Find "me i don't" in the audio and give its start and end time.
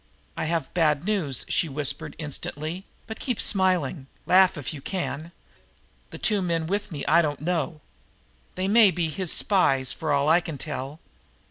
6.91-7.39